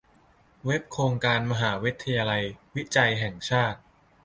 [0.65, 2.43] เว็บ โครงการมหาวิทยาลัย
[2.75, 3.79] วิจัยแห่งชาติ